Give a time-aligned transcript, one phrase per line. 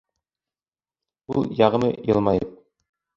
[1.35, 2.57] Ул, яғымлы йылмайып: